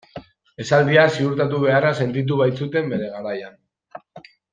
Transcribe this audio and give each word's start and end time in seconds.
Esaldia 0.63 1.03
ziurtatu 1.17 1.59
beharra 1.65 1.91
sentitu 2.05 2.39
baitzuten 2.43 2.89
bere 2.95 3.11
garaian. 3.19 3.61